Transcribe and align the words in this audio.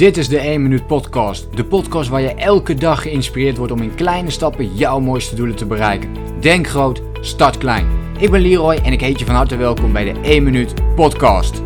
Dit 0.00 0.16
is 0.16 0.28
de 0.28 0.38
1 0.38 0.62
Minuut 0.62 0.86
Podcast. 0.86 1.56
De 1.56 1.64
podcast 1.64 2.08
waar 2.08 2.20
je 2.20 2.34
elke 2.34 2.74
dag 2.74 3.02
geïnspireerd 3.02 3.56
wordt 3.56 3.72
om 3.72 3.82
in 3.82 3.94
kleine 3.94 4.30
stappen 4.30 4.74
jouw 4.74 5.00
mooiste 5.00 5.34
doelen 5.34 5.56
te 5.56 5.66
bereiken. 5.66 6.40
Denk 6.40 6.66
groot, 6.66 7.02
start 7.20 7.58
klein. 7.58 8.16
Ik 8.18 8.30
ben 8.30 8.40
Leroy 8.40 8.74
en 8.74 8.92
ik 8.92 9.00
heet 9.00 9.18
je 9.18 9.24
van 9.24 9.34
harte 9.34 9.56
welkom 9.56 9.92
bij 9.92 10.12
de 10.12 10.20
1 10.20 10.42
Minuut 10.42 10.94
Podcast. 10.94 11.62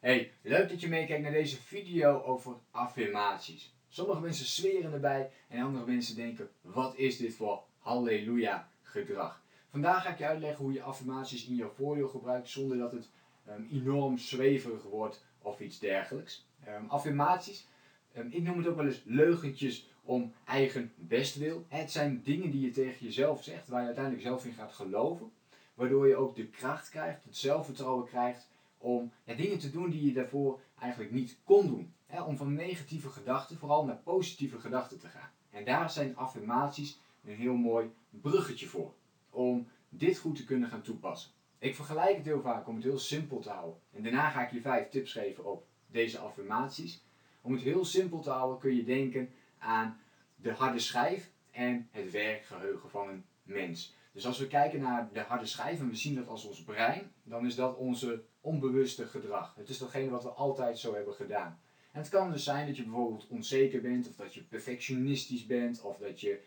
Hey, 0.00 0.32
leuk 0.42 0.68
dat 0.68 0.80
je 0.80 0.88
meekijkt 0.88 1.22
naar 1.22 1.32
deze 1.32 1.56
video 1.56 2.22
over 2.22 2.52
affirmaties. 2.70 3.74
Sommige 3.88 4.20
mensen 4.20 4.46
zweren 4.46 4.92
erbij 4.92 5.30
en 5.48 5.62
andere 5.62 5.86
mensen 5.86 6.16
denken: 6.16 6.48
wat 6.60 6.96
is 6.96 7.16
dit 7.16 7.34
voor 7.34 7.62
halleluja 7.78 8.68
gedrag? 8.82 9.42
Vandaag 9.70 10.02
ga 10.02 10.10
ik 10.10 10.18
je 10.18 10.26
uitleggen 10.26 10.64
hoe 10.64 10.72
je 10.72 10.82
affirmaties 10.82 11.46
in 11.46 11.54
jouw 11.54 11.72
voordeel 11.76 12.08
gebruikt 12.08 12.48
zonder 12.48 12.78
dat 12.78 12.92
het 12.92 13.08
Ehm, 13.46 13.62
enorm 13.72 14.18
zweverig 14.18 14.82
wordt 14.82 15.24
of 15.42 15.60
iets 15.60 15.78
dergelijks. 15.78 16.46
Ehm, 16.64 16.84
affirmaties, 16.86 17.66
ehm, 18.12 18.26
ik 18.30 18.42
noem 18.42 18.58
het 18.58 18.66
ook 18.66 18.76
wel 18.76 18.86
eens 18.86 19.02
leugentjes 19.04 19.88
om 20.02 20.32
eigen 20.44 20.92
bestwil. 20.96 21.64
Het 21.68 21.90
zijn 21.90 22.22
dingen 22.22 22.50
die 22.50 22.60
je 22.60 22.70
tegen 22.70 23.06
jezelf 23.06 23.44
zegt, 23.44 23.68
waar 23.68 23.80
je 23.80 23.86
uiteindelijk 23.86 24.24
zelf 24.24 24.44
in 24.44 24.52
gaat 24.52 24.72
geloven. 24.72 25.30
Waardoor 25.74 26.08
je 26.08 26.16
ook 26.16 26.36
de 26.36 26.46
kracht 26.46 26.88
krijgt, 26.88 27.24
het 27.24 27.36
zelfvertrouwen 27.36 28.06
krijgt 28.06 28.48
om 28.78 29.12
dingen 29.24 29.58
te 29.58 29.70
doen 29.70 29.90
die 29.90 30.06
je 30.06 30.12
daarvoor 30.12 30.60
eigenlijk 30.78 31.12
niet 31.12 31.36
kon 31.44 31.66
doen. 31.66 31.94
om 32.26 32.36
van 32.36 32.54
negatieve 32.54 33.08
gedachten 33.08 33.58
vooral 33.58 33.84
naar 33.84 34.00
positieve 34.04 34.60
gedachten 34.60 34.98
te 34.98 35.08
gaan. 35.08 35.30
En 35.50 35.64
daar 35.64 35.90
zijn 35.90 36.16
affirmaties 36.16 36.98
een 37.24 37.34
heel 37.34 37.54
mooi 37.54 37.90
bruggetje 38.10 38.66
voor. 38.66 38.92
Om 39.30 39.68
dit 39.88 40.18
goed 40.18 40.36
te 40.36 40.44
kunnen 40.44 40.68
gaan 40.68 40.82
toepassen. 40.82 41.30
Ik 41.58 41.74
vergelijk 41.74 42.16
het 42.16 42.26
heel 42.26 42.40
vaak 42.40 42.68
om 42.68 42.74
het 42.74 42.84
heel 42.84 42.98
simpel 42.98 43.40
te 43.40 43.50
houden. 43.50 43.80
En 43.92 44.02
daarna 44.02 44.30
ga 44.30 44.44
ik 44.44 44.52
je 44.52 44.60
vijf 44.60 44.88
tips 44.88 45.12
geven 45.12 45.44
op 45.44 45.66
deze 45.86 46.18
affirmaties. 46.18 47.04
Om 47.40 47.52
het 47.52 47.62
heel 47.62 47.84
simpel 47.84 48.20
te 48.20 48.30
houden 48.30 48.58
kun 48.58 48.76
je 48.76 48.84
denken 48.84 49.30
aan 49.58 50.00
de 50.34 50.52
harde 50.52 50.78
schijf 50.78 51.30
en 51.50 51.88
het 51.90 52.10
werkgeheugen 52.10 52.90
van 52.90 53.08
een 53.08 53.24
mens. 53.42 53.94
Dus 54.12 54.26
als 54.26 54.38
we 54.38 54.46
kijken 54.46 54.80
naar 54.80 55.08
de 55.12 55.20
harde 55.20 55.46
schijf 55.46 55.80
en 55.80 55.88
we 55.88 55.96
zien 55.96 56.14
dat 56.14 56.28
als 56.28 56.44
ons 56.44 56.62
brein, 56.62 57.12
dan 57.22 57.46
is 57.46 57.54
dat 57.54 57.76
onze 57.76 58.22
onbewuste 58.40 59.06
gedrag. 59.06 59.54
Het 59.56 59.68
is 59.68 59.78
datgene 59.78 60.10
wat 60.10 60.22
we 60.22 60.28
altijd 60.28 60.78
zo 60.78 60.94
hebben 60.94 61.14
gedaan. 61.14 61.60
En 61.92 62.00
het 62.00 62.10
kan 62.10 62.30
dus 62.30 62.44
zijn 62.44 62.66
dat 62.66 62.76
je 62.76 62.82
bijvoorbeeld 62.82 63.26
onzeker 63.28 63.80
bent, 63.80 64.08
of 64.08 64.16
dat 64.16 64.34
je 64.34 64.42
perfectionistisch 64.42 65.46
bent, 65.46 65.80
of 65.80 65.98
dat 65.98 66.20
je 66.20 66.40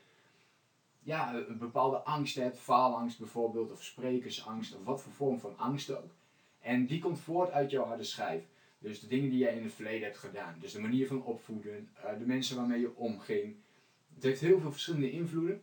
ja, 1.09 1.33
een 1.33 1.57
bepaalde 1.57 1.97
angst 1.97 2.35
hebt, 2.35 2.59
faalangst 2.59 3.19
bijvoorbeeld, 3.19 3.71
of 3.71 3.83
sprekersangst, 3.83 4.75
of 4.75 4.83
wat 4.83 5.02
voor 5.02 5.13
vorm 5.13 5.39
van 5.39 5.57
angst 5.57 5.95
ook. 5.95 6.11
En 6.59 6.85
die 6.85 6.99
komt 6.99 7.19
voort 7.19 7.51
uit 7.51 7.71
jouw 7.71 7.85
harde 7.85 8.03
schijf. 8.03 8.43
Dus 8.79 8.99
de 8.99 9.07
dingen 9.07 9.29
die 9.29 9.39
jij 9.39 9.55
in 9.55 9.63
het 9.63 9.73
verleden 9.73 10.03
hebt 10.03 10.17
gedaan. 10.17 10.55
Dus 10.59 10.71
de 10.71 10.79
manier 10.79 11.07
van 11.07 11.23
opvoeden, 11.23 11.89
eh, 11.93 12.17
de 12.19 12.25
mensen 12.25 12.55
waarmee 12.55 12.79
je 12.79 12.95
omging. 12.95 13.55
Het 14.13 14.23
heeft 14.23 14.41
heel 14.41 14.59
veel 14.59 14.71
verschillende 14.71 15.11
invloeden. 15.11 15.61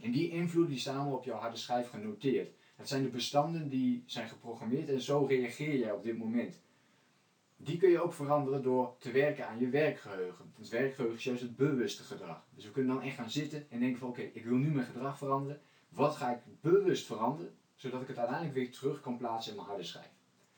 En 0.00 0.12
die 0.12 0.30
invloeden 0.30 0.72
die 0.72 0.80
staan 0.80 1.12
op 1.12 1.24
jouw 1.24 1.38
harde 1.38 1.56
schijf 1.56 1.90
genoteerd. 1.90 2.50
Het 2.76 2.88
zijn 2.88 3.02
de 3.02 3.08
bestanden 3.08 3.68
die 3.68 4.02
zijn 4.06 4.28
geprogrammeerd 4.28 4.88
en 4.88 5.00
zo 5.00 5.24
reageer 5.24 5.78
jij 5.78 5.92
op 5.92 6.02
dit 6.02 6.18
moment 6.18 6.60
die 7.56 7.76
kun 7.78 7.90
je 7.90 8.02
ook 8.02 8.12
veranderen 8.12 8.62
door 8.62 8.96
te 8.98 9.10
werken 9.10 9.48
aan 9.48 9.58
je 9.58 9.68
werkgeheugen. 9.68 10.52
Het 10.58 10.68
werkgeheugen 10.68 11.18
is 11.18 11.24
juist 11.24 11.42
het 11.42 11.56
bewuste 11.56 12.02
gedrag. 12.02 12.44
Dus 12.54 12.64
we 12.64 12.70
kunnen 12.70 12.94
dan 12.94 13.04
echt 13.04 13.16
gaan 13.16 13.30
zitten 13.30 13.66
en 13.70 13.80
denken 13.80 13.98
van 13.98 14.08
oké, 14.08 14.22
ik 14.22 14.44
wil 14.44 14.56
nu 14.56 14.70
mijn 14.70 14.86
gedrag 14.86 15.18
veranderen. 15.18 15.60
Wat 15.88 16.16
ga 16.16 16.30
ik 16.30 16.40
bewust 16.60 17.06
veranderen, 17.06 17.54
zodat 17.74 18.02
ik 18.02 18.08
het 18.08 18.18
uiteindelijk 18.18 18.56
weer 18.56 18.70
terug 18.70 19.00
kan 19.00 19.16
plaatsen 19.16 19.50
in 19.50 19.56
mijn 19.56 19.68
harde 19.68 19.84
schijf. 19.84 20.10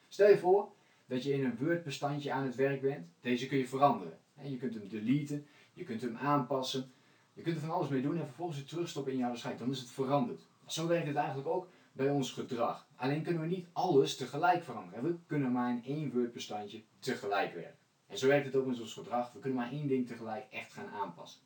Stel 0.09 0.29
je 0.29 0.39
voor 0.39 0.69
dat 1.07 1.23
je 1.23 1.33
in 1.33 1.45
een 1.45 1.57
Word-bestandje 1.57 2.33
aan 2.33 2.45
het 2.45 2.55
werk 2.55 2.81
bent. 2.81 3.09
Deze 3.21 3.47
kun 3.47 3.59
je 3.59 3.69
veranderen. 3.69 4.19
Je 4.43 4.57
kunt 4.57 4.75
hem 4.75 4.89
deleten, 4.89 5.47
je 5.73 5.85
kunt 5.85 6.01
hem 6.01 6.17
aanpassen. 6.17 6.91
Je 7.33 7.43
kunt 7.43 7.57
er 7.57 7.63
van 7.63 7.71
alles 7.71 7.89
mee 7.89 8.03
doen 8.03 8.19
en 8.19 8.27
vervolgens 8.27 8.59
weer 8.59 8.67
terugstoppen 8.67 9.13
in 9.13 9.19
je 9.19 9.25
harde 9.25 9.39
schijf. 9.39 9.59
Dan 9.59 9.71
is 9.71 9.79
het 9.79 9.91
veranderd. 9.91 10.47
Zo 10.67 10.87
werkt 10.87 11.07
het 11.07 11.17
eigenlijk 11.17 11.49
ook 11.49 11.69
bij 11.97 12.11
ons 12.11 12.31
gedrag. 12.31 12.87
Alleen 12.97 13.23
kunnen 13.23 13.43
we 13.43 13.49
niet 13.49 13.67
alles 13.73 14.17
tegelijk 14.17 14.65
veranderen. 14.65 15.05
We 15.05 15.17
kunnen 15.27 15.53
maar 15.53 15.71
in 15.71 15.85
één 15.85 16.13
Word-bestandje 16.13 16.83
tegelijk 16.99 17.55
werken. 17.55 17.79
En 18.07 18.19
zo 18.19 18.27
werkt 18.27 18.47
het 18.47 18.57
ook 18.57 18.67
met 18.67 18.81
ons 18.81 18.93
gedrag. 18.93 19.33
We 19.33 19.39
kunnen 19.39 19.59
maar 19.59 19.71
één 19.71 19.89
ding 19.89 20.07
tegelijk 20.07 20.47
echt 20.51 20.73
gaan 20.73 20.89
aanpassen. 20.89 21.41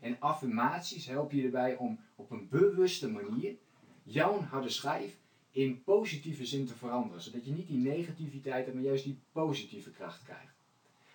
En 0.00 0.16
affirmaties 0.18 1.06
helpen 1.06 1.36
je 1.36 1.44
erbij 1.44 1.76
om 1.76 1.98
op 2.16 2.30
een 2.30 2.48
bewuste 2.48 3.10
manier 3.10 3.56
jouw 4.02 4.40
harde 4.40 4.68
schijf 4.68 5.16
in 5.50 5.82
positieve 5.82 6.46
zin 6.46 6.66
te 6.66 6.74
veranderen. 6.74 7.22
Zodat 7.22 7.44
je 7.44 7.52
niet 7.52 7.68
die 7.68 7.78
negativiteit 7.78 8.64
hebt, 8.64 8.76
maar 8.76 8.84
juist 8.84 9.04
die 9.04 9.18
positieve 9.32 9.90
kracht 9.90 10.24
krijgt. 10.24 10.54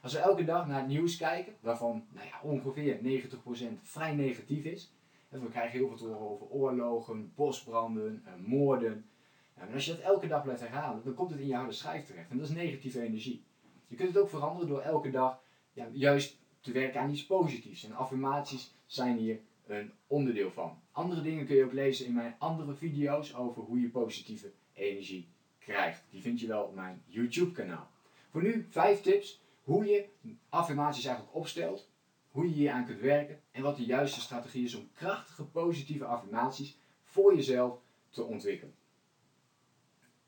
Als 0.02 0.14
we 0.14 0.20
elke 0.20 0.44
dag 0.44 0.68
naar 0.68 0.80
het 0.80 0.88
nieuws 0.88 1.18
kijken, 1.18 1.54
waarvan 1.60 2.06
nou 2.14 2.28
ja, 2.28 2.40
ongeveer 2.42 3.00
90% 3.04 3.82
vrij 3.82 4.14
negatief 4.16 4.64
is, 4.64 4.92
we 5.30 5.50
krijgen 5.50 5.80
heel 5.80 5.88
veel 5.88 5.98
te 5.98 6.06
horen 6.06 6.30
over 6.30 6.48
oorlogen, 6.48 7.34
bosbranden, 7.36 8.24
moorden. 8.46 9.10
En 9.54 9.74
als 9.74 9.86
je 9.86 9.92
dat 9.92 10.02
elke 10.02 10.28
dag 10.28 10.44
blijft 10.44 10.62
herhalen, 10.62 11.04
dan 11.04 11.14
komt 11.14 11.32
het 11.32 11.40
in 11.40 11.48
je 11.48 11.56
harde 11.56 11.72
schijf 11.72 12.06
terecht. 12.06 12.30
En 12.30 12.38
dat 12.38 12.48
is 12.48 12.56
negatieve 12.56 13.02
energie. 13.02 13.44
Je 13.88 13.96
kunt 13.96 14.14
het 14.14 14.18
ook 14.18 14.30
veranderen 14.30 14.68
door 14.68 14.82
elke 14.82 15.10
dag 15.10 15.42
ja, 15.74 15.88
juist 15.92 16.38
te 16.60 16.72
werken 16.72 17.02
aan 17.02 17.12
iets 17.12 17.26
positiefs. 17.26 17.84
En 17.84 17.96
affirmaties 17.96 18.76
zijn 18.86 19.18
hier 19.18 19.40
een 19.66 19.92
onderdeel 20.08 20.52
van. 20.52 20.82
Andere 20.92 21.22
dingen 21.22 21.46
kun 21.46 21.56
je 21.56 21.64
ook 21.64 21.74
lezen 21.74 22.06
in 22.06 22.14
mijn 22.14 22.36
andere 22.38 22.74
video's 22.74 23.36
over 23.36 23.62
hoe 23.62 23.82
je 23.82 23.90
positieve 23.90 24.52
energie 24.74 25.28
krijgt. 25.60 26.04
Die 26.10 26.22
vind 26.22 26.40
je 26.40 26.48
wel 26.48 26.64
op 26.64 26.76
mijn 26.76 27.04
YouTube 27.06 27.52
kanaal. 27.52 27.92
Voor 28.30 28.42
nu 28.42 28.68
vijf 28.70 29.02
tips 29.02 29.42
hoe 29.64 29.86
je 29.86 30.06
affirmaties 30.50 31.06
eigenlijk 31.06 31.36
opstelt 31.36 31.90
hoe 32.38 32.50
je 32.50 32.54
hier 32.54 32.72
aan 32.72 32.86
kunt 32.86 33.00
werken 33.00 33.42
en 33.52 33.62
wat 33.62 33.78
de 33.78 33.86
juiste 33.86 34.22
strategie 34.22 34.64
is 34.64 34.76
om 34.76 34.90
krachtige 34.94 35.46
positieve 35.46 36.06
affirmaties 36.06 36.78
voor 37.04 37.36
jezelf 37.36 37.80
te 38.10 38.24
ontwikkelen. 38.24 38.76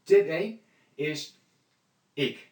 Tip 0.03 0.27
1 0.27 0.59
is 0.95 1.41
ik. 2.13 2.51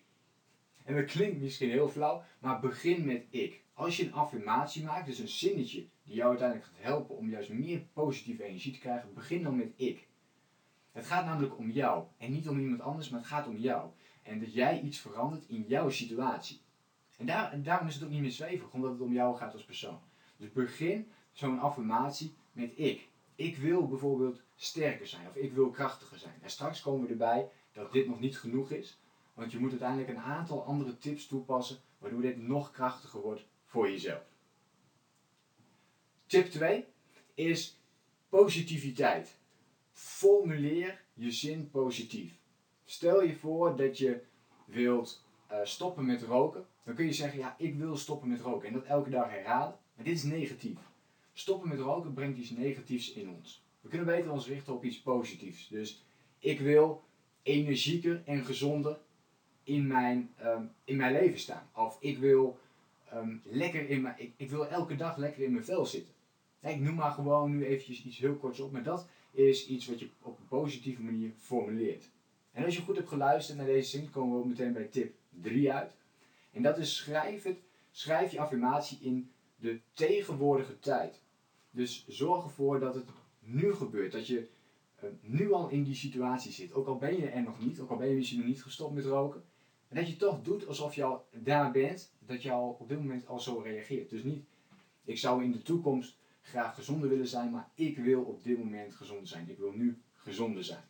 En 0.83 0.95
dat 0.95 1.05
klinkt 1.05 1.41
misschien 1.41 1.69
heel 1.69 1.89
flauw, 1.89 2.23
maar 2.39 2.59
begin 2.59 3.05
met 3.05 3.25
ik. 3.29 3.63
Als 3.73 3.97
je 3.97 4.05
een 4.05 4.13
affirmatie 4.13 4.83
maakt, 4.83 5.05
dus 5.05 5.19
een 5.19 5.27
zinnetje 5.27 5.87
die 6.03 6.15
jou 6.15 6.29
uiteindelijk 6.29 6.67
gaat 6.67 6.83
helpen 6.83 7.17
om 7.17 7.29
juist 7.29 7.49
meer 7.49 7.79
positieve 7.93 8.43
energie 8.43 8.73
te 8.73 8.79
krijgen, 8.79 9.13
begin 9.13 9.43
dan 9.43 9.55
met 9.55 9.73
ik. 9.75 10.07
Het 10.91 11.05
gaat 11.05 11.25
namelijk 11.25 11.57
om 11.57 11.71
jou 11.71 12.05
en 12.17 12.31
niet 12.31 12.49
om 12.49 12.59
iemand 12.59 12.81
anders, 12.81 13.09
maar 13.09 13.19
het 13.19 13.29
gaat 13.29 13.47
om 13.47 13.57
jou. 13.57 13.89
En 14.23 14.39
dat 14.39 14.53
jij 14.53 14.81
iets 14.81 14.99
verandert 14.99 15.47
in 15.47 15.65
jouw 15.67 15.89
situatie. 15.89 16.65
En, 17.17 17.25
daar, 17.25 17.61
daarom 17.61 17.87
is 17.87 17.93
het 17.93 18.03
ook 18.03 18.09
niet 18.09 18.21
meer 18.21 18.31
zweverig, 18.31 18.73
omdat 18.73 18.91
het 18.91 19.01
om 19.01 19.13
jou 19.13 19.37
gaat 19.37 19.53
als 19.53 19.63
persoon. 19.63 19.99
Dus 20.37 20.51
begin 20.51 21.11
zo'n 21.31 21.59
affirmatie 21.59 22.35
met 22.51 22.71
ik. 22.75 23.07
Ik 23.35 23.57
wil 23.57 23.87
bijvoorbeeld 23.87 24.41
sterker 24.55 25.07
zijn 25.07 25.27
of 25.27 25.35
ik 25.35 25.53
wil 25.53 25.69
krachtiger 25.69 26.17
zijn. 26.17 26.35
En 26.41 26.49
straks 26.49 26.81
komen 26.81 27.05
we 27.05 27.11
erbij 27.11 27.49
dat 27.71 27.91
dit 27.91 28.07
nog 28.07 28.19
niet 28.19 28.37
genoeg 28.37 28.71
is, 28.71 28.99
want 29.33 29.51
je 29.51 29.59
moet 29.59 29.69
uiteindelijk 29.69 30.09
een 30.09 30.19
aantal 30.19 30.63
andere 30.63 30.97
tips 30.97 31.27
toepassen 31.27 31.77
waardoor 31.97 32.21
dit 32.21 32.41
nog 32.41 32.71
krachtiger 32.71 33.21
wordt 33.21 33.45
voor 33.65 33.89
jezelf. 33.89 34.23
Tip 36.25 36.45
2 36.45 36.85
is 37.33 37.79
positiviteit. 38.29 39.37
Formuleer 39.91 41.01
je 41.13 41.31
zin 41.31 41.69
positief. 41.69 42.33
Stel 42.85 43.23
je 43.23 43.35
voor 43.35 43.75
dat 43.75 43.97
je 43.97 44.21
wilt 44.65 45.26
uh, 45.51 45.57
stoppen 45.63 46.05
met 46.05 46.21
roken, 46.21 46.65
dan 46.83 46.95
kun 46.95 47.05
je 47.05 47.13
zeggen, 47.13 47.39
ja, 47.39 47.55
ik 47.57 47.75
wil 47.75 47.97
stoppen 47.97 48.29
met 48.29 48.41
roken. 48.41 48.67
En 48.67 48.73
dat 48.73 48.83
elke 48.83 49.09
dag 49.09 49.29
herhalen. 49.29 49.75
Maar 49.95 50.05
dit 50.05 50.15
is 50.15 50.23
negatief. 50.23 50.77
Stoppen 51.33 51.69
met 51.69 51.79
roken 51.79 52.13
brengt 52.13 52.37
iets 52.37 52.49
negatiefs 52.49 53.13
in 53.13 53.29
ons. 53.29 53.63
We 53.81 53.89
kunnen 53.89 54.07
beter 54.07 54.31
ons 54.31 54.47
richten 54.47 54.73
op 54.73 54.83
iets 54.83 55.01
positiefs. 55.01 55.67
Dus 55.67 56.03
ik 56.39 56.59
wil 56.59 57.03
energieker 57.43 58.21
en 58.25 58.45
gezonder 58.45 58.97
in 59.63 59.87
mijn, 59.87 60.29
ehm, 60.37 60.63
in 60.83 60.95
mijn 60.95 61.11
leven 61.11 61.39
staan. 61.39 61.69
Of 61.75 61.97
ik 61.99 62.17
wil, 62.17 62.59
ehm, 63.09 63.35
lekker 63.43 63.89
in 63.89 64.01
mijn, 64.01 64.15
ik, 64.17 64.33
ik, 64.37 64.49
wil 64.49 64.67
elke 64.67 64.95
dag 64.95 65.17
lekker 65.17 65.43
in 65.43 65.51
mijn 65.51 65.65
vel 65.65 65.85
zitten. 65.85 66.13
ik 66.61 66.79
noem 66.79 66.95
maar 66.95 67.11
gewoon 67.11 67.51
nu 67.51 67.65
eventjes 67.65 68.03
iets 68.03 68.17
heel 68.17 68.35
korts 68.35 68.59
op. 68.59 68.71
Maar 68.71 68.83
dat 68.83 69.07
is 69.31 69.67
iets 69.67 69.87
wat 69.87 69.99
je 69.99 70.09
op 70.21 70.39
een 70.39 70.47
positieve 70.47 71.01
manier 71.01 71.31
formuleert. 71.37 72.09
En 72.51 72.65
als 72.65 72.75
je 72.75 72.81
goed 72.81 72.95
hebt 72.95 73.09
geluisterd 73.09 73.57
naar 73.57 73.67
deze 73.67 73.89
zin, 73.89 74.09
komen 74.09 74.33
we 74.33 74.39
ook 74.39 74.47
meteen 74.47 74.73
bij 74.73 74.83
tip 74.83 75.13
3 75.41 75.73
uit. 75.73 75.95
En 76.51 76.61
dat 76.61 76.77
is 76.77 76.95
schrijf, 76.95 77.43
het, 77.43 77.57
schrijf 77.91 78.31
je 78.31 78.39
affirmatie 78.39 78.97
in 79.01 79.31
de 79.55 79.79
tegenwoordige 79.93 80.79
tijd. 80.79 81.21
Dus 81.69 82.05
zorg 82.07 82.43
ervoor 82.43 82.79
dat 82.79 82.95
het 82.95 83.09
nu 83.39 83.73
gebeurt. 83.73 84.11
Dat 84.11 84.27
je 84.27 84.47
uh, 85.03 85.09
nu 85.21 85.51
al 85.51 85.69
in 85.69 85.83
die 85.83 85.95
situatie 85.95 86.51
zit. 86.51 86.73
Ook 86.73 86.87
al 86.87 86.97
ben 86.97 87.17
je 87.17 87.29
er 87.29 87.43
nog 87.43 87.59
niet, 87.59 87.79
ook 87.79 87.89
al 87.89 87.97
ben 87.97 88.09
je 88.09 88.15
misschien 88.15 88.39
nog 88.39 88.47
niet 88.47 88.63
gestopt 88.63 88.93
met 88.93 89.05
roken. 89.05 89.43
En 89.87 89.95
dat 89.95 90.07
je 90.07 90.15
toch 90.15 90.41
doet 90.41 90.67
alsof 90.67 90.95
je 90.95 91.03
al 91.03 91.25
daar 91.31 91.71
bent, 91.71 92.13
dat 92.19 92.43
je 92.43 92.51
al 92.51 92.77
op 92.79 92.89
dit 92.89 92.97
moment 92.97 93.27
al 93.27 93.39
zo 93.39 93.59
reageert. 93.59 94.09
Dus 94.09 94.23
niet, 94.23 94.45
ik 95.03 95.17
zou 95.17 95.43
in 95.43 95.51
de 95.51 95.61
toekomst 95.61 96.17
graag 96.41 96.75
gezonder 96.75 97.09
willen 97.09 97.27
zijn, 97.27 97.51
maar 97.51 97.69
ik 97.73 97.97
wil 97.97 98.21
op 98.21 98.43
dit 98.43 98.57
moment 98.57 98.95
gezond 98.95 99.27
zijn. 99.27 99.49
Ik 99.49 99.57
wil 99.57 99.71
nu 99.71 100.01
gezonder 100.15 100.63
zijn. 100.63 100.83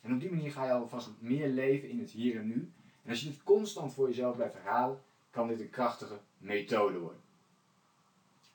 En 0.00 0.14
op 0.14 0.20
die 0.20 0.30
manier 0.30 0.52
ga 0.52 0.64
je 0.64 0.72
alvast 0.72 1.10
meer 1.18 1.48
leven 1.48 1.88
in 1.88 1.98
het 1.98 2.10
hier 2.10 2.36
en 2.36 2.46
nu. 2.46 2.72
En 3.02 3.10
als 3.10 3.20
je 3.20 3.28
dit 3.28 3.42
constant 3.42 3.94
voor 3.94 4.08
jezelf 4.08 4.36
blijft 4.36 4.54
herhalen, 4.54 5.02
kan 5.30 5.48
dit 5.48 5.60
een 5.60 5.70
krachtige 5.70 6.18
methode 6.38 6.98
worden. 6.98 7.20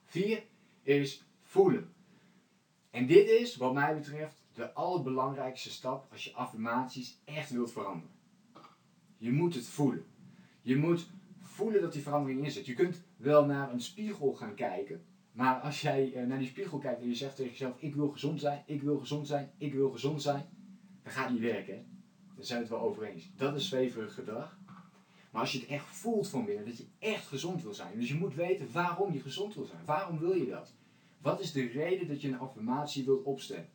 4 0.05 0.43
is 0.83 1.23
voelen. 1.41 1.93
En 2.89 3.07
dit 3.07 3.29
is, 3.29 3.55
wat 3.55 3.73
mij 3.73 3.95
betreft, 3.95 4.43
de 4.53 4.73
allerbelangrijkste 4.73 5.69
stap 5.69 6.11
als 6.11 6.23
je 6.23 6.33
affirmaties 6.33 7.21
echt 7.23 7.49
wilt 7.49 7.71
veranderen. 7.71 8.13
Je 9.17 9.31
moet 9.31 9.55
het 9.55 9.67
voelen. 9.67 10.05
Je 10.61 10.77
moet 10.77 11.09
voelen 11.41 11.81
dat 11.81 11.93
die 11.93 12.01
verandering 12.01 12.43
in 12.43 12.51
zit. 12.51 12.65
Je 12.65 12.73
kunt 12.73 13.01
wel 13.17 13.45
naar 13.45 13.71
een 13.71 13.81
spiegel 13.81 14.33
gaan 14.33 14.55
kijken, 14.55 15.05
maar 15.31 15.59
als 15.59 15.81
jij 15.81 16.13
eh, 16.13 16.25
naar 16.25 16.37
die 16.37 16.47
spiegel 16.47 16.77
kijkt 16.77 17.01
en 17.01 17.07
je 17.07 17.15
zegt 17.15 17.35
tegen 17.35 17.51
jezelf: 17.51 17.75
Ik 17.79 17.95
wil 17.95 18.09
gezond 18.09 18.39
zijn, 18.39 18.63
ik 18.65 18.81
wil 18.81 18.97
gezond 18.97 19.27
zijn, 19.27 19.51
ik 19.57 19.73
wil 19.73 19.91
gezond 19.91 20.21
zijn, 20.21 20.45
dan 21.03 21.11
gaat 21.11 21.23
het 21.23 21.33
niet 21.33 21.51
werken. 21.51 21.75
Hè? 21.75 21.83
Daar 22.35 22.45
zijn 22.45 22.59
we 22.59 22.65
het 22.65 22.73
wel 22.73 22.83
over 22.83 23.03
eens. 23.03 23.29
Dat 23.35 23.55
is 23.55 23.67
zweverig 23.67 24.13
gedrag. 24.13 24.57
Maar 25.31 25.41
als 25.41 25.51
je 25.51 25.59
het 25.59 25.67
echt 25.67 25.85
voelt 25.85 26.27
van 26.27 26.45
binnen, 26.45 26.65
dat 26.65 26.77
je 26.77 26.85
echt 26.99 27.27
gezond 27.27 27.63
wil 27.63 27.73
zijn. 27.73 27.99
Dus 27.99 28.07
je 28.07 28.15
moet 28.15 28.35
weten 28.35 28.71
waarom 28.71 29.13
je 29.13 29.19
gezond 29.19 29.55
wil 29.55 29.65
zijn. 29.65 29.85
Waarom 29.85 30.19
wil 30.19 30.33
je 30.33 30.49
dat? 30.49 30.73
Wat 31.21 31.39
is 31.39 31.51
de 31.51 31.67
reden 31.67 32.07
dat 32.07 32.21
je 32.21 32.27
een 32.27 32.39
affirmatie 32.39 33.05
wilt 33.05 33.23
opstellen? 33.23 33.69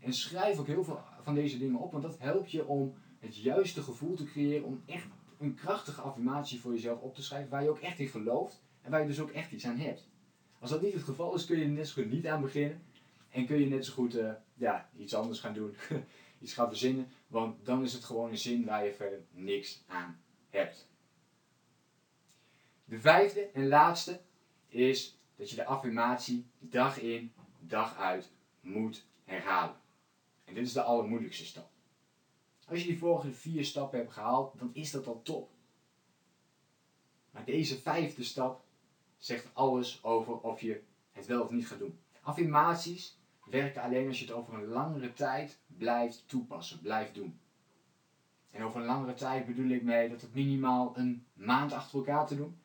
En 0.00 0.12
schrijf 0.12 0.58
ook 0.58 0.66
heel 0.66 0.84
veel 0.84 1.00
van 1.22 1.34
deze 1.34 1.58
dingen 1.58 1.78
op, 1.78 1.92
want 1.92 2.02
dat 2.02 2.18
helpt 2.18 2.50
je 2.50 2.66
om 2.66 2.94
het 3.18 3.36
juiste 3.36 3.82
gevoel 3.82 4.14
te 4.14 4.24
creëren 4.24 4.64
om 4.64 4.82
echt 4.86 5.06
een 5.38 5.54
krachtige 5.54 6.00
affirmatie 6.00 6.60
voor 6.60 6.72
jezelf 6.72 7.00
op 7.00 7.14
te 7.14 7.22
schrijven 7.22 7.50
waar 7.50 7.62
je 7.62 7.70
ook 7.70 7.78
echt 7.78 7.98
in 7.98 8.08
gelooft 8.08 8.62
en 8.82 8.90
waar 8.90 9.00
je 9.00 9.06
dus 9.06 9.20
ook 9.20 9.30
echt 9.30 9.52
iets 9.52 9.66
aan 9.66 9.78
hebt. 9.78 10.08
Als 10.58 10.70
dat 10.70 10.82
niet 10.82 10.92
het 10.92 11.02
geval 11.02 11.34
is, 11.34 11.44
kun 11.44 11.58
je 11.58 11.64
er 11.64 11.70
net 11.70 11.88
zo 11.88 12.02
goed 12.02 12.12
niet 12.12 12.26
aan 12.26 12.40
beginnen 12.40 12.82
en 13.30 13.46
kun 13.46 13.60
je 13.60 13.66
net 13.66 13.84
zo 13.84 13.92
goed 13.92 14.16
uh, 14.16 14.32
ja, 14.54 14.88
iets 14.96 15.14
anders 15.14 15.40
gaan 15.40 15.54
doen, 15.54 15.74
iets 16.46 16.54
gaan 16.54 16.68
verzinnen, 16.68 17.08
want 17.26 17.64
dan 17.64 17.82
is 17.82 17.92
het 17.92 18.04
gewoon 18.04 18.30
een 18.30 18.38
zin 18.38 18.64
waar 18.64 18.84
je 18.84 18.94
verder 18.94 19.24
niks 19.30 19.82
aan 19.86 20.20
hebt. 20.50 20.88
De 22.84 22.98
vijfde 22.98 23.40
en 23.40 23.68
laatste 23.68 24.20
is 24.68 25.18
dat 25.36 25.50
je 25.50 25.56
de 25.56 25.64
affirmatie 25.64 26.46
dag 26.58 27.00
in, 27.00 27.32
dag 27.60 27.96
uit 27.96 28.30
moet 28.60 29.04
herhalen. 29.24 29.76
En 30.44 30.54
dit 30.54 30.66
is 30.66 30.72
de 30.72 30.82
allermoeilijkste 30.82 31.44
stap. 31.44 31.70
Als 32.68 32.80
je 32.80 32.86
die 32.86 32.98
vorige 32.98 33.32
vier 33.32 33.64
stappen 33.64 33.98
hebt 33.98 34.12
gehaald, 34.12 34.58
dan 34.58 34.70
is 34.72 34.90
dat 34.90 35.06
al 35.06 35.22
top. 35.22 35.50
Maar 37.30 37.44
deze 37.44 37.78
vijfde 37.78 38.24
stap 38.24 38.64
zegt 39.16 39.48
alles 39.52 40.04
over 40.04 40.40
of 40.40 40.60
je 40.60 40.82
het 41.12 41.26
wel 41.26 41.42
of 41.42 41.50
niet 41.50 41.66
gaat 41.66 41.78
doen. 41.78 41.98
Affirmaties 42.22 43.18
werken 43.46 43.82
alleen 43.82 44.08
als 44.08 44.18
je 44.18 44.24
het 44.24 44.34
over 44.34 44.54
een 44.54 44.66
langere 44.66 45.12
tijd 45.12 45.58
blijft 45.66 46.24
toepassen, 46.26 46.80
blijft 46.80 47.14
doen. 47.14 47.38
En 48.50 48.62
over 48.62 48.80
een 48.80 48.86
langere 48.86 49.14
tijd 49.14 49.46
bedoel 49.46 49.70
ik 49.70 49.82
mee 49.82 50.08
dat 50.08 50.20
het 50.20 50.34
minimaal 50.34 50.92
een 50.96 51.26
maand 51.32 51.72
achter 51.72 51.98
elkaar 51.98 52.26
te 52.26 52.36
doen. 52.36 52.58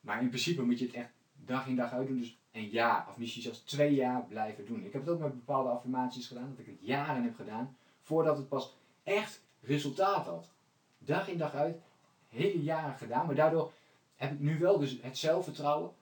Maar 0.00 0.20
in 0.20 0.28
principe 0.28 0.62
moet 0.62 0.78
je 0.78 0.84
het 0.84 0.94
echt 0.94 1.10
dag 1.44 1.66
in 1.66 1.76
dag 1.76 1.92
uit 1.92 2.06
doen. 2.06 2.18
Dus 2.18 2.38
een 2.52 2.68
jaar 2.68 3.06
of 3.08 3.16
misschien 3.16 3.42
zelfs 3.42 3.60
twee 3.60 3.94
jaar 3.94 4.24
blijven 4.24 4.66
doen. 4.66 4.84
Ik 4.84 4.92
heb 4.92 5.02
het 5.02 5.10
ook 5.10 5.20
met 5.20 5.34
bepaalde 5.34 5.68
affirmaties 5.68 6.26
gedaan, 6.26 6.48
dat 6.50 6.58
ik 6.58 6.66
het 6.66 6.86
jaren 6.86 7.22
heb 7.22 7.34
gedaan, 7.34 7.76
voordat 8.00 8.36
het 8.36 8.48
pas 8.48 8.76
echt 9.02 9.42
resultaat 9.60 10.26
had. 10.26 10.50
Dag 10.98 11.28
in 11.28 11.38
dag 11.38 11.54
uit, 11.54 11.80
hele 12.28 12.62
jaren 12.62 12.98
gedaan, 12.98 13.26
maar 13.26 13.34
daardoor 13.34 13.72
heb 14.16 14.32
ik 14.32 14.40
nu 14.40 14.58
wel 14.58 14.78
dus 14.78 14.98
het 15.02 15.18
zelfvertrouwen 15.18 15.92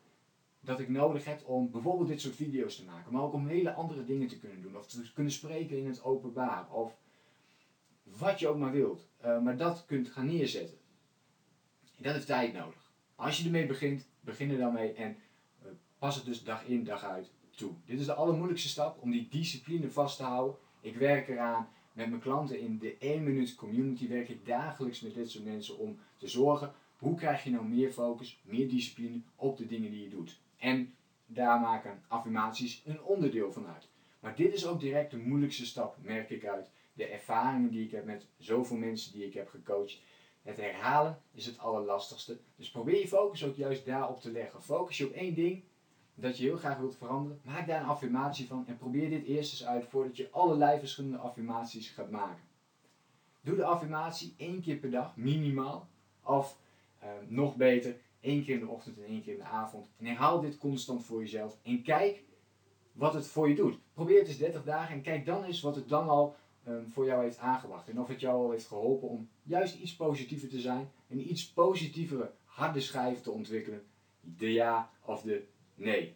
dat 0.61 0.81
ik 0.81 0.89
nodig 0.89 1.25
heb 1.25 1.47
om 1.47 1.71
bijvoorbeeld 1.71 2.09
dit 2.09 2.21
soort 2.21 2.35
video's 2.35 2.77
te 2.77 2.85
maken, 2.85 3.13
maar 3.13 3.23
ook 3.23 3.33
om 3.33 3.47
hele 3.47 3.73
andere 3.73 4.05
dingen 4.05 4.29
te 4.29 4.39
kunnen 4.39 4.63
doen, 4.63 4.77
of 4.77 4.87
te 4.87 5.13
kunnen 5.13 5.33
spreken 5.33 5.79
in 5.79 5.87
het 5.87 6.03
openbaar, 6.03 6.71
of 6.71 6.97
wat 8.03 8.39
je 8.39 8.49
ook 8.49 8.59
maar 8.59 8.73
wilt, 8.73 9.09
uh, 9.25 9.41
maar 9.41 9.57
dat 9.57 9.85
kunt 9.87 10.09
gaan 10.09 10.27
neerzetten. 10.27 10.79
En 11.97 12.03
dat 12.03 12.13
heeft 12.13 12.27
tijd 12.27 12.53
nodig. 12.53 12.93
Als 13.15 13.39
je 13.39 13.45
ermee 13.45 13.67
begint, 13.67 14.09
begin 14.21 14.51
er 14.51 14.59
dan 14.59 14.73
mee 14.73 14.93
en 14.93 15.17
uh, 15.63 15.69
pas 15.99 16.17
het 16.17 16.25
dus 16.25 16.45
dag 16.45 16.65
in 16.65 16.85
dag 16.85 17.05
uit 17.05 17.31
toe. 17.51 17.73
Dit 17.85 18.01
is 18.01 18.07
de 18.07 18.15
allermoeilijkste 18.15 18.69
stap 18.69 19.03
om 19.03 19.11
die 19.11 19.29
discipline 19.31 19.91
vast 19.91 20.17
te 20.17 20.23
houden. 20.23 20.57
Ik 20.81 20.97
werk 20.97 21.29
eraan 21.29 21.69
met 21.93 22.09
mijn 22.09 22.21
klanten 22.21 22.61
in 22.61 22.79
de 22.79 22.97
1 22.99 23.23
minuut 23.23 23.55
community 23.55 24.09
werk 24.09 24.29
ik 24.29 24.47
dagelijks 24.47 25.01
met 25.01 25.15
dit 25.15 25.31
soort 25.31 25.45
mensen 25.45 25.79
om 25.79 25.99
te 26.17 26.29
zorgen 26.29 26.73
hoe 26.99 27.15
krijg 27.15 27.45
je 27.45 27.51
nou 27.51 27.65
meer 27.65 27.93
focus, 27.93 28.41
meer 28.43 28.69
discipline 28.69 29.21
op 29.37 29.57
de 29.57 29.67
dingen 29.67 29.91
die 29.91 30.03
je 30.03 30.09
doet. 30.09 30.41
En 30.61 30.95
daar 31.27 31.61
maken 31.61 32.03
affirmaties 32.09 32.83
een 32.87 33.03
onderdeel 33.03 33.53
van 33.53 33.67
uit. 33.67 33.89
Maar 34.21 34.37
dit 34.37 34.53
is 34.53 34.67
ook 34.67 34.81
direct 34.81 35.11
de 35.11 35.17
moeilijkste 35.17 35.67
stap, 35.67 35.97
merk 36.03 36.31
ik 36.31 36.47
uit 36.47 36.71
de 36.93 37.07
ervaringen 37.07 37.71
die 37.71 37.85
ik 37.85 37.91
heb 37.91 38.05
met 38.05 38.27
zoveel 38.39 38.77
mensen 38.77 39.13
die 39.13 39.27
ik 39.27 39.35
heb 39.35 39.49
gecoacht. 39.49 40.01
Het 40.43 40.57
herhalen 40.57 41.19
is 41.33 41.47
het 41.47 41.59
allerlastigste. 41.59 42.39
Dus 42.57 42.71
probeer 42.71 43.01
je 43.01 43.09
focus 43.09 43.45
ook 43.45 43.57
juist 43.57 43.87
daarop 43.87 44.21
te 44.21 44.31
leggen. 44.31 44.63
Focus 44.63 44.99
je 44.99 45.07
op 45.07 45.13
één 45.13 45.35
ding 45.35 45.63
dat 46.15 46.39
je 46.39 46.45
heel 46.45 46.57
graag 46.57 46.79
wilt 46.79 46.97
veranderen, 46.97 47.41
maak 47.45 47.67
daar 47.67 47.81
een 47.81 47.89
affirmatie 47.89 48.47
van 48.47 48.67
en 48.67 48.77
probeer 48.77 49.11
dit 49.11 49.25
eerst 49.25 49.53
eens 49.53 49.67
uit 49.67 49.85
voordat 49.85 50.17
je 50.17 50.29
allerlei 50.31 50.79
verschillende 50.79 51.17
affirmaties 51.17 51.89
gaat 51.89 52.11
maken. 52.11 52.43
Doe 53.41 53.57
de 53.57 53.65
affirmatie 53.65 54.35
één 54.37 54.61
keer 54.61 54.77
per 54.77 54.91
dag, 54.91 55.17
minimaal. 55.17 55.89
Of 56.23 56.59
uh, 57.03 57.09
nog 57.29 57.57
beter, 57.57 57.97
één 58.21 58.45
keer 58.45 58.55
in 58.55 58.61
de 58.61 58.69
ochtend 58.69 58.99
en 58.99 59.05
één 59.05 59.23
keer 59.23 59.33
in 59.33 59.39
de 59.39 59.45
avond. 59.45 59.89
En 59.97 60.07
herhaal 60.07 60.41
dit 60.41 60.59
constant 60.59 61.05
voor 61.05 61.21
jezelf. 61.21 61.59
En 61.63 61.83
kijk 61.83 62.25
wat 62.93 63.15
het 63.15 63.27
voor 63.27 63.49
je 63.49 63.55
doet. 63.55 63.79
Probeer 63.95 64.19
het 64.19 64.29
eens 64.29 64.39
30 64.39 64.65
dagen 64.65 64.95
en 64.95 65.03
kijk 65.03 65.25
dan 65.27 65.45
eens 65.45 65.61
wat 65.61 65.75
het 65.75 65.89
dan 65.89 66.09
al 66.09 66.37
um, 66.69 66.89
voor 66.89 67.07
jou 67.07 67.23
heeft 67.23 67.39
aangebracht. 67.39 67.89
En 67.89 68.01
of 68.01 68.09
het 68.09 68.21
jou 68.21 68.45
al 68.45 68.51
heeft 68.51 68.67
geholpen 68.67 69.09
om 69.09 69.29
juist 69.43 69.79
iets 69.79 69.97
positiever 69.97 70.49
te 70.49 70.61
zijn. 70.61 70.91
En 71.09 71.31
iets 71.31 71.53
positievere 71.53 72.33
harde 72.45 72.81
schijf 72.81 73.21
te 73.21 73.31
ontwikkelen. 73.31 73.83
De 74.21 74.53
ja 74.53 74.91
of 75.05 75.23
de 75.23 75.47
Nee. 75.75 76.15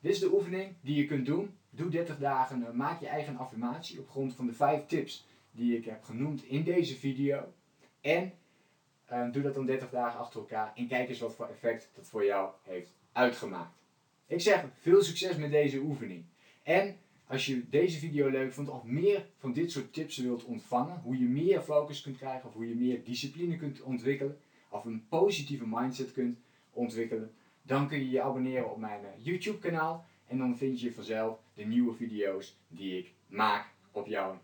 Dit 0.00 0.12
is 0.12 0.18
de 0.18 0.32
oefening 0.32 0.74
die 0.80 0.96
je 0.96 1.06
kunt 1.06 1.26
doen. 1.26 1.54
Doe 1.70 1.88
30 1.88 2.18
dagen, 2.18 2.66
eh, 2.66 2.72
maak 2.72 3.00
je 3.00 3.06
eigen 3.06 3.36
affirmatie 3.36 4.00
op 4.00 4.08
grond 4.10 4.34
van 4.34 4.46
de 4.46 4.52
5 4.52 4.86
tips 4.86 5.26
die 5.50 5.76
ik 5.76 5.84
heb 5.84 6.02
genoemd 6.02 6.44
in 6.44 6.64
deze 6.64 6.96
video. 6.96 7.52
En 8.00 8.32
uh, 9.14 9.32
doe 9.32 9.42
dat 9.42 9.54
dan 9.54 9.66
30 9.66 9.90
dagen 9.90 10.20
achter 10.20 10.40
elkaar 10.40 10.72
en 10.74 10.88
kijk 10.88 11.08
eens 11.08 11.20
wat 11.20 11.34
voor 11.34 11.48
effect 11.48 11.90
dat 11.94 12.08
voor 12.08 12.24
jou 12.24 12.50
heeft 12.62 12.92
uitgemaakt. 13.12 13.76
Ik 14.26 14.40
zeg 14.40 14.64
veel 14.80 15.02
succes 15.02 15.36
met 15.36 15.50
deze 15.50 15.78
oefening. 15.78 16.24
En 16.62 16.96
als 17.26 17.46
je 17.46 17.68
deze 17.68 17.98
video 17.98 18.28
leuk 18.28 18.52
vond 18.52 18.68
of 18.68 18.84
meer 18.84 19.26
van 19.38 19.52
dit 19.52 19.70
soort 19.70 19.92
tips 19.92 20.16
wilt 20.16 20.44
ontvangen, 20.44 21.00
hoe 21.02 21.18
je 21.18 21.24
meer 21.24 21.60
focus 21.60 22.02
kunt 22.02 22.16
krijgen 22.16 22.48
of 22.48 22.54
hoe 22.54 22.68
je 22.68 22.74
meer 22.74 23.04
discipline 23.04 23.56
kunt 23.56 23.82
ontwikkelen 23.82 24.38
of 24.68 24.84
een 24.84 25.06
positieve 25.08 25.66
mindset 25.66 26.12
kunt 26.12 26.38
ontwikkelen, 26.72 27.34
dan 27.62 27.88
kun 27.88 27.98
je 27.98 28.10
je 28.10 28.22
abonneren 28.22 28.70
op 28.70 28.78
mijn 28.78 29.04
eh, 29.04 29.10
YouTube 29.24 29.58
kanaal. 29.58 30.04
En 30.26 30.38
dan 30.38 30.56
vind 30.56 30.80
je 30.80 30.92
vanzelf 30.92 31.38
de 31.54 31.64
nieuwe 31.64 31.94
video's 31.94 32.56
die 32.68 32.98
ik 32.98 33.12
maak 33.26 33.66
op 33.90 34.06
jouw 34.06 34.40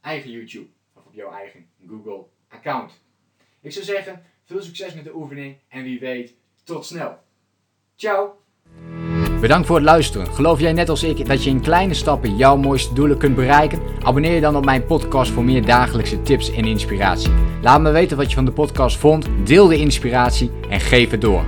eigen 0.00 0.30
YouTube. 0.30 0.68
Of 0.92 1.06
op 1.06 1.14
jouw 1.14 1.32
eigen 1.32 1.66
Google 1.86 2.24
account. 2.48 3.02
Ik 3.64 3.72
zou 3.72 3.84
zeggen, 3.84 4.22
veel 4.44 4.62
succes 4.62 4.94
met 4.94 5.04
de 5.04 5.14
oefening 5.14 5.56
en 5.68 5.82
wie 5.82 6.00
weet, 6.00 6.34
tot 6.64 6.86
snel. 6.86 7.18
Ciao! 7.96 8.38
Bedankt 9.40 9.66
voor 9.66 9.76
het 9.76 9.84
luisteren. 9.84 10.26
Geloof 10.26 10.60
jij 10.60 10.72
net 10.72 10.88
als 10.88 11.02
ik 11.02 11.26
dat 11.26 11.44
je 11.44 11.50
in 11.50 11.60
kleine 11.60 11.94
stappen 11.94 12.36
jouw 12.36 12.56
mooiste 12.56 12.94
doelen 12.94 13.18
kunt 13.18 13.34
bereiken? 13.34 13.80
Abonneer 14.02 14.34
je 14.34 14.40
dan 14.40 14.56
op 14.56 14.64
mijn 14.64 14.86
podcast 14.86 15.30
voor 15.30 15.44
meer 15.44 15.64
dagelijkse 15.64 16.22
tips 16.22 16.52
en 16.52 16.64
inspiratie. 16.64 17.32
Laat 17.62 17.80
me 17.80 17.90
weten 17.90 18.16
wat 18.16 18.28
je 18.28 18.34
van 18.34 18.44
de 18.44 18.52
podcast 18.52 18.96
vond, 18.96 19.26
deel 19.44 19.66
de 19.66 19.76
inspiratie 19.76 20.50
en 20.68 20.80
geef 20.80 21.10
het 21.10 21.20
door. 21.20 21.44